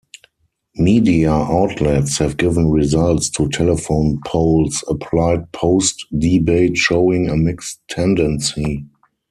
[0.77, 8.83] Media outlets have given results to telephone polls applied post-debate showing a mixed tendency.